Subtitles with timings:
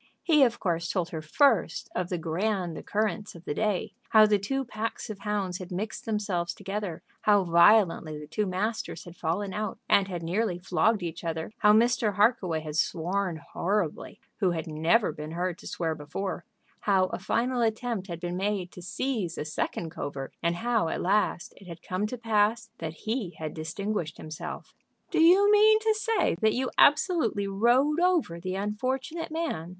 [0.23, 4.39] He of course told her first of the grand occurrence of the day, how the
[4.39, 9.53] two packs of hounds had mixed themselves together, how violently the two masters had fallen
[9.53, 12.15] out and had nearly flogged each other, how Mr.
[12.15, 16.45] Harkaway had sworn horribly, who had never been heard to swear before,
[16.79, 20.99] how a final attempt had been made to seize a second covert, and how, at
[20.99, 24.73] last, it had come to pass that he had distinguished himself.
[25.11, 29.69] "Do you mean to say that you absolutely rode over the unfortunate man?"